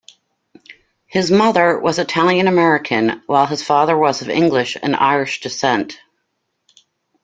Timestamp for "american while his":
2.47-3.61